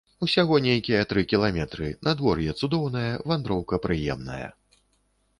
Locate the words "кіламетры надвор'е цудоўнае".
1.33-3.11